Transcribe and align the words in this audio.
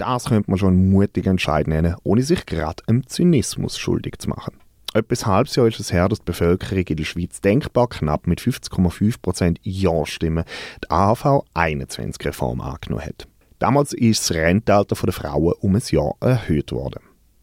Das 0.00 0.24
könnte 0.24 0.50
man 0.50 0.58
schon 0.58 0.72
einen 0.72 0.90
mutigen 0.90 1.32
Entscheid 1.32 1.68
nennen, 1.68 1.94
ohne 2.04 2.22
sich 2.22 2.46
gerade 2.46 2.82
einem 2.86 3.06
Zynismus 3.06 3.78
schuldig 3.78 4.16
zu 4.18 4.30
machen. 4.30 4.54
Etwas 4.94 5.26
halbes 5.26 5.54
Jahr 5.56 5.68
ist 5.68 5.78
es 5.78 5.92
her, 5.92 6.08
dass 6.08 6.20
die 6.20 6.24
Bevölkerung 6.24 6.84
in 6.84 6.96
der 6.96 7.04
Schweiz 7.04 7.42
denkbar 7.42 7.86
knapp 7.90 8.26
mit 8.26 8.40
50,5% 8.40 9.58
Ja-Stimmen 9.62 10.44
die 10.82 10.90
AHV 10.90 11.44
21 11.52 12.26
Reform 12.26 12.62
angenommen 12.62 13.04
hat. 13.04 13.28
Damals 13.58 13.92
ist 13.92 14.22
das 14.22 14.36
Rentenalter 14.38 14.96
der 14.96 15.12
Frauen 15.12 15.52
um 15.60 15.74
ein 15.74 15.82
Jahr 15.90 16.14
erhöht 16.20 16.72
worden. 16.72 17.02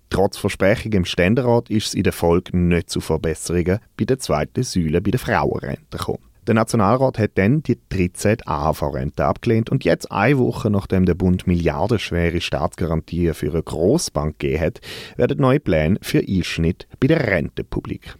Trotz 0.10 0.38
Versprechungen 0.38 0.98
im 0.98 1.06
Ständerat 1.06 1.70
ist 1.70 1.88
es 1.88 1.94
in 1.94 2.04
der 2.04 2.14
Folge 2.14 2.58
nicht 2.58 2.90
zu 2.90 3.02
Verbesserungen 3.02 3.80
bei 3.98 4.06
der 4.06 4.18
zweiten 4.18 4.64
Säule 4.64 5.00
bei 5.00 5.12
der 5.12 5.20
Frauenrente 5.20 5.86
gekommen. 5.92 6.27
Der 6.48 6.54
Nationalrat 6.54 7.20
hat 7.20 7.32
dann 7.36 7.62
die 7.62 7.78
13 7.90 8.38
AHV-Rente 8.46 9.26
abgelehnt 9.26 9.70
und 9.70 9.84
jetzt 9.84 10.10
eine 10.10 10.38
Woche 10.40 10.70
nachdem 10.70 11.06
der 11.06 11.14
Bund 11.14 11.46
milliardenschwere 11.46 12.40
Staatsgarantien 12.40 13.34
für 13.34 13.52
eine 13.52 13.62
Grossbank 13.62 14.40
gegeben 14.40 14.64
hat, 14.64 14.82
werden 15.18 15.42
neue 15.42 15.60
Pläne 15.60 16.00
für 16.02 16.20
Einschnitt 16.20 16.88
bei 17.02 17.08
der 17.08 17.28
Rente 17.28 17.66
publik. 17.66 18.16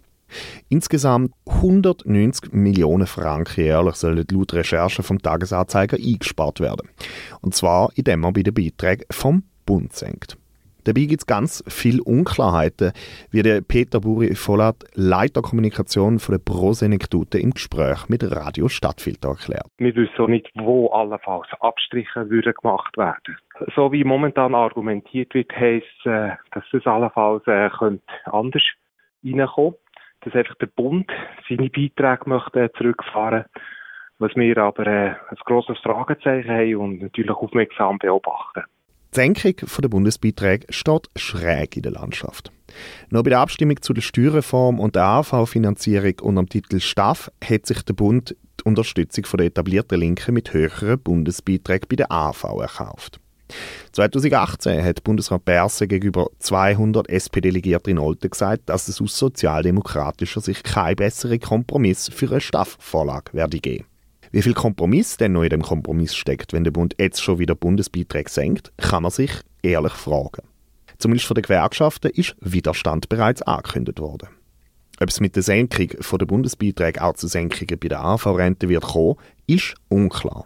Insgesamt 0.68 1.32
190 1.46 2.52
Millionen 2.52 3.06
Franken 3.06 3.64
jährlich 3.64 3.94
sollen 3.94 4.26
laut 4.30 4.52
Recherchen 4.52 5.02
vom 5.02 5.22
Tagesanzeiger 5.22 5.96
eingespart 5.96 6.60
werden. 6.60 6.90
Und 7.40 7.54
zwar, 7.54 7.88
indem 7.94 8.20
man 8.20 8.34
bei 8.34 8.42
den 8.42 8.52
Beiträgen 8.52 9.06
vom 9.10 9.44
Bund 9.64 9.96
senkt. 9.96 10.36
Dabei 10.84 11.02
gibt 11.02 11.20
es 11.20 11.26
ganz 11.26 11.64
viele 11.68 12.02
Unklarheiten, 12.02 12.92
wie 13.30 13.42
der 13.42 13.60
Peter 13.60 14.00
Buri 14.00 14.34
Vollat, 14.34 14.76
Leiter 14.94 15.42
Kommunikation 15.42 16.18
von 16.18 16.34
der 16.34 16.44
Prosenektute 16.44 17.38
im 17.38 17.50
Gespräch 17.50 18.08
mit 18.08 18.22
Radio 18.24 18.68
Stadtfilter 18.68 19.30
erklärt. 19.30 19.66
Wir 19.78 19.94
wissen 19.94 20.30
nicht, 20.30 20.50
wo 20.54 20.88
allenfalls 20.88 21.48
Abstriche 21.60 22.30
würden 22.30 22.54
gemacht 22.54 22.96
werden. 22.96 23.36
So 23.74 23.92
wie 23.92 24.04
momentan 24.04 24.54
argumentiert 24.54 25.34
wird, 25.34 25.50
heisst, 25.54 26.06
äh, 26.06 26.30
dass 26.52 26.64
das 26.72 26.86
allenfalls 26.86 27.46
äh, 27.46 27.70
könnte 27.70 28.04
anders 28.24 28.62
reinkommen 29.24 29.74
dass 30.22 30.34
einfach 30.34 30.56
der 30.56 30.66
Bund 30.66 31.08
seine 31.48 31.70
Beiträge 31.70 32.22
möchte 32.26 32.72
zurückfahren 32.76 33.44
was 34.18 34.34
wir 34.34 34.58
aber 34.58 34.86
äh, 34.86 35.10
ein 35.10 35.36
grosses 35.44 35.78
Fragezeichen 35.78 36.50
haben 36.50 36.76
und 36.76 37.02
natürlich 37.02 37.30
aufmerksam 37.30 37.98
beobachten. 37.98 38.64
Die 39.14 39.16
Senkung 39.16 39.54
der 39.82 39.88
Bundesbeiträge 39.88 40.66
steht 40.70 41.08
schräg 41.16 41.76
in 41.76 41.82
der 41.82 41.92
Landschaft. 41.92 42.52
Noch 43.10 43.22
bei 43.22 43.30
der 43.30 43.40
Abstimmung 43.40 43.80
zu 43.80 43.94
der 43.94 44.02
Steuerreform 44.02 44.78
und 44.78 44.96
der 44.96 45.04
AV-Finanzierung 45.04 46.14
unter 46.20 46.42
dem 46.42 46.48
Titel 46.48 46.80
Staff 46.80 47.30
hat 47.42 47.66
sich 47.66 47.82
der 47.82 47.94
Bund 47.94 48.36
die 48.60 48.64
Unterstützung 48.64 49.24
der 49.38 49.46
etablierten 49.46 49.98
Linken 49.98 50.34
mit 50.34 50.52
höheren 50.52 51.00
Bundesbeiträgen 51.00 51.88
bei 51.88 51.96
der 51.96 52.12
AV 52.12 52.44
erkauft. 52.60 53.18
2018 53.92 54.84
hat 54.84 55.04
Bundesrat 55.04 55.44
Berse 55.46 55.88
gegenüber 55.88 56.28
200 56.38 57.08
SP-Delegierten 57.08 57.92
in 57.92 57.98
Olten 57.98 58.28
gesagt, 58.30 58.68
dass 58.68 58.88
es 58.88 59.00
aus 59.00 59.16
sozialdemokratischer 59.16 60.42
Sicht 60.42 60.64
kein 60.64 60.96
besserer 60.96 61.38
Kompromiss 61.38 62.10
für 62.12 62.30
eine 62.30 62.42
Staffvorlage 62.42 63.32
werde 63.32 63.58
geben. 63.58 63.86
Wie 64.30 64.42
viel 64.42 64.54
Kompromiss 64.54 65.16
denn 65.16 65.32
noch 65.32 65.42
in 65.42 65.50
dem 65.50 65.62
Kompromiss 65.62 66.14
steckt, 66.14 66.52
wenn 66.52 66.64
der 66.64 66.70
Bund 66.70 66.94
jetzt 66.98 67.22
schon 67.22 67.38
wieder 67.38 67.54
Bundesbeiträge 67.54 68.30
senkt, 68.30 68.72
kann 68.76 69.02
man 69.02 69.12
sich 69.12 69.32
ehrlich 69.62 69.92
fragen. 69.92 70.42
Zumindest 70.98 71.26
von 71.26 71.34
den 71.34 71.42
Gewerkschaften 71.42 72.10
ist 72.10 72.36
Widerstand 72.40 73.08
bereits 73.08 73.42
angekündigt 73.42 74.00
worden. 74.00 74.28
Ob 75.00 75.08
es 75.08 75.20
mit 75.20 75.36
der 75.36 75.44
Senkung 75.44 75.88
der 75.88 76.26
Bundesbeiträge 76.26 77.02
auch 77.02 77.14
zu 77.14 77.28
Senkungen 77.28 77.78
bei 77.78 77.88
der 77.88 78.02
AV-Rente 78.02 78.68
wird 78.68 78.84
kommen, 78.84 79.16
ist 79.46 79.74
unklar. 79.88 80.44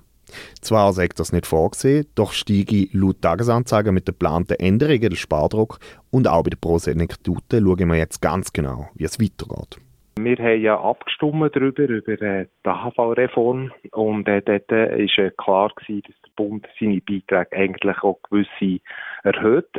Zwar 0.61 0.93
sagt 0.93 1.21
das 1.21 1.33
nicht 1.33 1.47
vorgesehen, 1.47 2.07
doch 2.15 2.33
steige 2.33 2.89
laut 2.93 3.21
Tagesanzeiger 3.23 3.93
mit 3.93 4.09
den 4.09 4.13
geplanten 4.13 4.55
Änderungen 4.55 5.11
der 5.11 5.17
Spardruck 5.17 5.79
und 6.11 6.29
auch 6.29 6.43
bei 6.43 6.51
der 6.51 6.57
Prosenektute 6.59 7.61
schauen 7.61 7.89
wir 7.89 7.97
jetzt 7.97 8.21
ganz 8.23 8.53
genau, 8.53 8.89
wie 8.95 9.05
es 9.05 9.19
weitergeht. 9.19 9.79
Wir 10.19 10.37
haben 10.37 10.61
ja 10.61 10.81
abgestimmt 10.81 11.57
darüber, 11.57 11.83
über 11.85 12.21
äh, 12.21 12.47
die 12.65 12.69
AHV-Reform 12.69 13.73
und 13.93 14.29
äh, 14.29 14.43
dort 14.43 14.71
äh, 14.71 15.05
ist 15.05 15.19
äh, 15.19 15.31
klar 15.31 15.73
gewesen, 15.75 16.03
dass 16.07 16.21
der 16.23 16.31
Bund 16.37 16.69
seine 16.79 17.01
Beiträge 17.01 17.53
eigentlich 17.53 18.03
auch 18.03 18.21
gewisse 18.29 18.81
erhöht, 19.25 19.71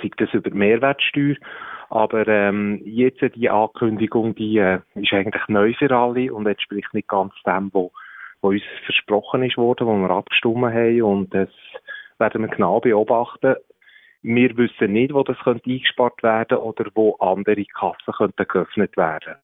sei 0.00 0.10
das 0.16 0.32
über 0.34 0.50
Mehrwertsteuer, 0.50 1.36
aber 1.94 2.26
ähm, 2.26 2.80
jetzt 2.84 3.22
die 3.36 3.48
Ankündigung, 3.48 4.34
die 4.34 4.58
äh, 4.58 4.80
ist 4.94 5.12
eigentlich 5.12 5.46
neu 5.48 5.74
für 5.74 5.90
alle. 5.90 6.32
Und 6.34 6.46
entspricht 6.46 6.92
nicht 6.92 7.08
ganz 7.08 7.32
dem, 7.46 7.70
was 7.72 7.90
uns 8.40 8.62
versprochen 8.84 9.44
ist 9.44 9.56
worden, 9.56 9.86
wo 9.86 9.96
wir 9.96 10.10
abgestimmt 10.10 10.64
haben. 10.74 11.02
Und 11.02 11.34
das 11.34 11.50
werden 12.18 12.42
wir 12.42 12.48
genau 12.48 12.80
beobachten. 12.80 13.54
Wir 14.22 14.56
wissen 14.56 14.92
nicht, 14.92 15.14
wo 15.14 15.22
das 15.22 15.38
könnte 15.38 15.70
eingespart 15.70 16.22
werden 16.22 16.58
oder 16.58 16.90
wo 16.94 17.14
andere 17.16 17.64
Kassen 17.66 18.12
könnten 18.16 18.46
geöffnet 18.48 18.96
werden. 18.96 19.34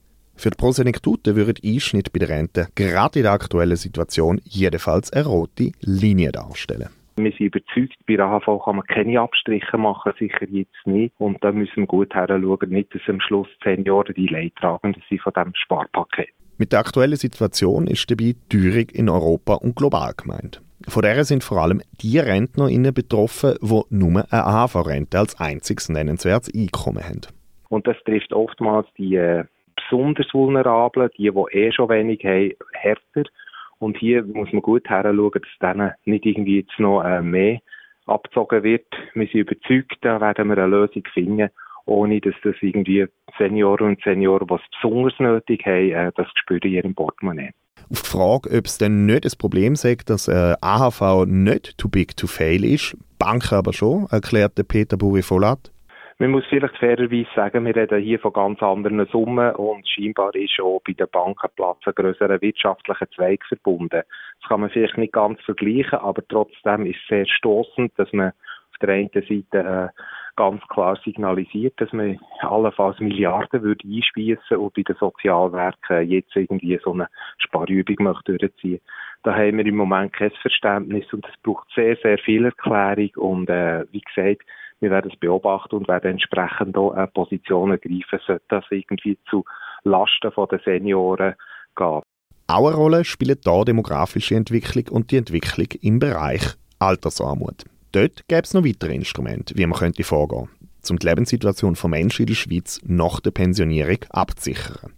Für 0.40 0.48
die 0.48 0.56
Prosenektute 0.56 1.36
würde 1.36 1.60
Einschnitt 1.62 2.14
bei 2.14 2.18
der 2.18 2.30
Rente 2.30 2.68
gerade 2.74 3.18
in 3.18 3.24
der 3.24 3.32
aktuellen 3.32 3.76
Situation 3.76 4.40
jedenfalls 4.44 5.12
eine 5.12 5.26
rote 5.26 5.72
Linie 5.82 6.32
darstellen. 6.32 6.88
Wir 7.16 7.30
sind 7.32 7.40
überzeugt, 7.40 7.98
bei 8.08 8.16
der 8.16 8.24
AHV 8.24 8.64
kann 8.64 8.76
man 8.76 8.86
keine 8.86 9.20
Abstriche 9.20 9.76
machen, 9.76 10.12
sicher 10.18 10.46
jetzt 10.48 10.86
nicht. 10.86 11.12
Und 11.18 11.44
da 11.44 11.52
müssen 11.52 11.76
wir 11.76 11.86
gut 11.86 12.14
heranschauen, 12.14 12.70
nicht, 12.70 12.94
dass 12.94 13.02
am 13.08 13.20
Schluss 13.20 13.48
zehn 13.62 13.84
Jahre 13.84 14.14
die 14.14 14.28
Leidtragenden 14.28 15.02
sind 15.10 15.20
von 15.20 15.34
diesem 15.36 15.52
Sparpaket. 15.54 16.30
Mit 16.56 16.72
der 16.72 16.78
aktuellen 16.78 17.16
Situation 17.16 17.86
ist 17.86 18.10
dabei 18.10 18.34
Teuerung 18.48 18.88
in 18.94 19.10
Europa 19.10 19.56
und 19.56 19.76
global 19.76 20.14
gemeint. 20.16 20.62
Von 20.88 21.02
der 21.02 21.22
sind 21.24 21.44
vor 21.44 21.58
allem 21.58 21.82
die 22.00 22.18
RentnerInnen 22.18 22.94
betroffen, 22.94 23.56
die 23.60 23.82
nur 23.90 24.24
eine 24.30 24.46
AHV-Rente 24.46 25.18
als 25.18 25.38
einziges 25.38 25.90
nennenswertes 25.90 26.50
Einkommen 26.54 27.04
haben. 27.04 27.26
Und 27.68 27.86
das 27.86 27.96
trifft 28.06 28.32
oftmals 28.32 28.86
die 28.96 29.16
äh, 29.16 29.44
besonders 29.90 30.32
Vulnerablen, 30.32 31.10
die, 31.16 31.30
die 31.30 31.56
eh 31.58 31.72
schon 31.72 31.88
wenig 31.88 32.24
haben, 32.24 32.54
härter. 32.72 33.30
Und 33.78 33.96
hier 33.96 34.22
muss 34.24 34.52
man 34.52 34.62
gut 34.62 34.88
heranschauen, 34.88 35.32
dass 35.32 35.74
denen 35.74 35.92
nicht 36.04 36.26
irgendwie 36.26 36.60
jetzt 36.60 36.78
noch 36.78 37.02
äh, 37.02 37.22
mehr 37.22 37.60
abgezogen 38.06 38.62
wird. 38.62 38.86
Wir 39.14 39.26
sind 39.26 39.40
überzeugt, 39.40 39.96
da 40.02 40.20
werden 40.20 40.48
wir 40.48 40.58
eine 40.58 40.66
Lösung 40.66 41.02
finden 41.12 41.50
ohne 41.86 42.20
dass 42.20 42.34
das 42.44 42.54
irgendwie 42.60 43.06
Senioren 43.38 43.88
und 43.88 44.02
Senioren, 44.02 44.46
die 44.46 44.54
es 44.54 44.60
besonders 44.80 45.18
nötig 45.18 45.66
haben, 45.66 45.90
äh, 45.90 46.12
das 46.14 46.26
spüren 46.34 46.62
in 46.62 46.72
ihrem 46.72 46.94
Portemonnaie. 46.94 47.50
Auf 47.90 48.02
die 48.02 48.08
Frage, 48.08 48.58
ob 48.58 48.66
es 48.66 48.78
denn 48.78 49.06
nicht 49.06 49.24
das 49.24 49.34
Problem 49.34 49.74
sei, 49.74 49.96
dass 50.06 50.28
äh, 50.28 50.54
AHV 50.60 51.26
nicht 51.26 51.76
too 51.76 51.88
big 51.88 52.16
to 52.16 52.26
fail 52.26 52.64
ist, 52.64 52.96
Banken 53.18 53.56
aber 53.56 53.72
schon, 53.72 54.06
erklärte 54.10 54.62
Peter 54.62 54.96
Buri-Vollat. 54.96 55.72
Man 56.20 56.32
muss 56.32 56.44
vielleicht 56.50 56.76
fairerweise 56.76 57.30
sagen, 57.34 57.64
wir 57.64 57.74
reden 57.74 58.02
hier 58.02 58.18
von 58.18 58.34
ganz 58.34 58.62
anderen 58.62 59.06
Summen 59.06 59.54
und 59.54 59.88
scheinbar 59.88 60.34
ist 60.34 60.60
auch 60.60 60.82
bei 60.86 60.92
den 60.92 61.06
Bankenplatz 61.10 61.78
ein 61.86 61.94
grösserer 61.94 62.42
wirtschaftlicher 62.42 63.08
Zweig 63.12 63.42
verbunden. 63.46 64.02
Das 64.02 64.48
kann 64.48 64.60
man 64.60 64.68
vielleicht 64.68 64.98
nicht 64.98 65.14
ganz 65.14 65.40
vergleichen, 65.40 65.98
aber 65.98 66.20
trotzdem 66.28 66.84
ist 66.84 66.98
es 67.04 67.08
sehr 67.08 67.24
stoßend, 67.24 67.92
dass 67.96 68.12
man 68.12 68.32
auf 68.32 68.78
der 68.82 68.90
einen 68.90 69.08
Seite 69.14 69.46
äh, 69.52 69.88
ganz 70.36 70.60
klar 70.68 70.98
signalisiert, 71.02 71.80
dass 71.80 71.90
man 71.94 72.20
allenfalls 72.40 73.00
Milliarden 73.00 73.62
würde 73.62 73.88
einspießen 73.88 74.58
und 74.58 74.74
bei 74.74 74.82
den 74.82 74.96
Sozialwerken 74.96 76.06
jetzt 76.06 76.36
irgendwie 76.36 76.78
so 76.84 76.92
eine 76.92 77.08
Sparübung 77.38 77.96
möchte 78.00 78.36
durchziehen. 78.36 78.80
Da 79.22 79.34
haben 79.34 79.56
wir 79.56 79.64
im 79.64 79.76
Moment 79.76 80.12
kein 80.12 80.32
Verständnis 80.42 81.10
und 81.14 81.26
es 81.26 81.34
braucht 81.42 81.70
sehr, 81.74 81.96
sehr 82.02 82.18
viel 82.18 82.44
Erklärung 82.44 83.10
und 83.16 83.48
äh, 83.48 83.86
wie 83.90 84.02
gesagt, 84.02 84.44
wir 84.80 84.90
werden 84.90 85.10
es 85.12 85.18
beobachten 85.18 85.76
und 85.76 85.88
werden 85.88 86.12
entsprechend 86.12 86.76
auch 86.76 86.94
äh, 86.94 87.06
Positionen 87.06 87.78
greifen, 87.80 88.20
sollte 88.26 88.44
das 88.48 88.64
irgendwie 88.70 89.18
zu 89.28 89.44
Lasten 89.84 90.30
den 90.50 90.60
Senioren 90.64 91.34
gehen. 91.76 92.02
Auch 92.46 92.66
eine 92.66 92.76
Rolle 92.76 93.04
spielen 93.04 93.38
da 93.44 93.62
demografische 93.62 94.34
Entwicklung 94.34 94.88
und 94.90 95.10
die 95.10 95.18
Entwicklung 95.18 95.68
im 95.82 95.98
Bereich 95.98 96.42
Altersarmut. 96.78 97.64
Dort 97.92 98.26
gäbe 98.28 98.42
es 98.42 98.54
noch 98.54 98.64
weitere 98.64 98.94
Instrumente, 98.94 99.56
wie 99.56 99.66
man 99.66 99.78
könnte 99.78 100.02
vorgehen, 100.02 100.48
um 100.88 100.98
die 100.98 101.06
Lebenssituation 101.06 101.76
von 101.76 101.90
Menschen 101.90 102.22
in 102.22 102.28
der 102.28 102.34
Schweiz 102.34 102.80
nach 102.84 103.20
der 103.20 103.32
Pensionierung 103.32 103.98
abzusichern. 104.10 104.92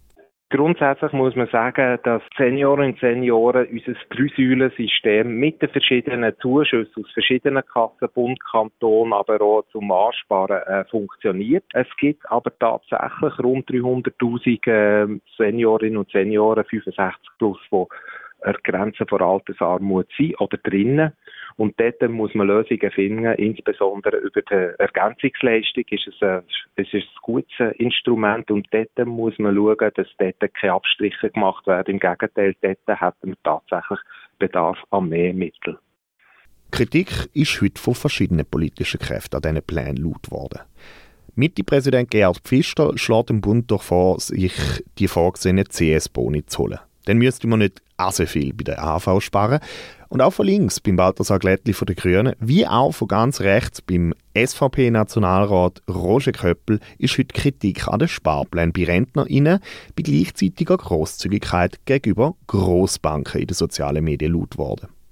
Grundsätzlich 0.53 1.11
muss 1.13 1.35
man 1.35 1.47
sagen, 1.47 1.97
dass 2.03 2.21
Senioren 2.37 2.91
und 2.91 2.99
Senioren 2.99 3.65
unser 3.71 3.99
Drei-Säulen-System 4.11 5.27
mit 5.39 5.59
den 5.59 5.69
verschiedenen 5.69 6.31
Zuschüssen 6.39 7.03
aus 7.03 7.11
verschiedenen 7.11 7.63
Kassen, 7.65 8.07
Bund, 8.13 8.39
Kanton, 8.39 9.13
aber 9.13 9.41
auch 9.41 9.63
zum 9.71 9.91
Ansparen 9.91 10.61
äh, 10.67 10.85
funktioniert. 10.91 11.63
Es 11.73 11.87
gibt 11.97 12.29
aber 12.29 12.51
tatsächlich 12.59 13.39
rund 13.39 13.67
300.000 13.67 14.67
äh, 14.67 15.19
Seniorinnen 15.39 15.97
und 15.97 16.11
Senioren 16.11 16.65
65 16.65 17.31
plus, 17.39 17.57
die 17.71 17.85
an 18.43 18.55
Grenzen 18.63 19.07
vor 19.07 19.21
Altersarmut 19.21 20.07
sind 20.17 20.39
oder 20.39 20.57
drinnen. 20.57 21.13
Und 21.55 21.79
dort 21.79 22.01
muss 22.09 22.33
man 22.33 22.47
Lösungen 22.47 22.91
finden, 22.91 23.33
insbesondere 23.35 24.17
über 24.17 24.41
die 24.41 24.73
Ergänzungsleistung 24.79 25.83
ist 25.89 26.07
es 26.07 26.21
ein, 26.21 26.43
es 26.75 26.87
ist 26.93 27.07
ein 27.07 27.21
gutes 27.21 27.75
Instrument 27.77 28.49
und 28.49 28.67
dort 28.71 29.07
muss 29.07 29.37
man 29.37 29.55
schauen, 29.55 29.91
dass 29.95 30.07
dort 30.17 30.53
keine 30.55 30.73
Abstriche 30.73 31.29
gemacht 31.29 31.67
werden. 31.67 31.95
Im 31.95 31.99
Gegenteil, 31.99 32.55
dort 32.61 32.79
hätten 32.87 33.29
wir 33.29 33.37
tatsächlich 33.43 33.99
Bedarf 34.39 34.77
an 34.89 35.09
mehr 35.09 35.33
Mitteln. 35.33 35.77
Kritik 36.71 37.29
ist 37.33 37.61
heute 37.61 37.79
von 37.79 37.93
verschiedenen 37.93 38.47
politischen 38.47 38.99
Kräften 38.99 39.35
an 39.35 39.41
diesen 39.43 39.61
Plänen 39.61 39.97
laut 39.97 40.23
geworden. 40.23 40.61
Mitte-Präsident 41.35 42.09
Gerhard 42.09 42.39
Pfister 42.39 42.97
schlägt 42.97 43.29
dem 43.29 43.41
Bund 43.41 43.69
doch 43.69 43.83
vor, 43.83 44.19
sich 44.19 44.53
die 44.97 45.07
vorgesehenen 45.07 45.65
CS-Boni 45.65 46.45
zu 46.45 46.63
holen. 46.63 46.79
Dann 47.05 47.17
müsste 47.17 47.47
man 47.47 47.59
nicht 47.59 47.81
also 47.97 48.25
viel 48.25 48.53
bei 48.53 48.63
der 48.63 48.83
AV 48.83 49.19
sparen. 49.21 49.59
Und 50.09 50.21
auch 50.21 50.31
von 50.31 50.45
links, 50.45 50.79
beim 50.79 50.95
Balthasar 50.95 51.39
Glättli 51.39 51.73
von 51.73 51.87
den 51.87 51.95
Grünen, 51.95 52.35
wie 52.39 52.67
auch 52.67 52.91
von 52.91 53.07
ganz 53.07 53.41
rechts 53.41 53.81
beim 53.81 54.13
SVP-Nationalrat 54.37 55.81
Roger 55.89 56.31
Köppel, 56.31 56.79
ist 56.99 57.17
heute 57.17 57.33
Kritik 57.33 57.87
an 57.87 57.99
den 57.99 58.07
Sparplänen 58.07 58.73
bei 58.73 58.83
RentnerInnen 58.83 59.59
bei 59.95 60.03
gleichzeitiger 60.03 60.77
Grosszügigkeit 60.77 61.79
gegenüber 61.85 62.35
Grossbanken 62.45 63.41
in 63.41 63.47
den 63.47 63.55
sozialen 63.55 64.03
Medien 64.03 64.33
laut 64.33 64.57
worden. 64.57 64.89